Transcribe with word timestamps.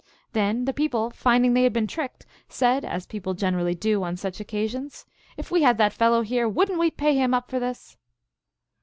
Then 0.33 0.65
the 0.65 0.73
people, 0.73 1.11
finding 1.11 1.53
they 1.53 1.61
had 1.61 1.73
been 1.73 1.85
tricked, 1.85 2.25
said, 2.49 2.83
as 2.83 3.05
people 3.05 3.35
generally 3.35 3.75
do 3.75 4.01
on 4.01 4.17
such 4.17 4.39
occasions," 4.39 5.05
If 5.37 5.51
we 5.51 5.61
had 5.61 5.77
that 5.77 5.93
fellow 5.93 6.23
here, 6.23 6.49
would 6.49 6.71
n 6.71 6.77
t 6.77 6.79
we 6.79 6.89
pay 6.89 7.13
him 7.13 7.35
up 7.35 7.51
for 7.51 7.59
this 7.59 7.97